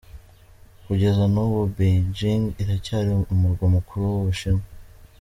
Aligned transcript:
Kugeza 0.85 1.23
n’ubu 1.33 1.59
Beijing 1.75 2.43
iracyari 2.61 3.09
umurwa 3.33 3.65
mukuru 3.75 4.03
w’u 4.13 4.21
Bushinwa. 4.27 4.65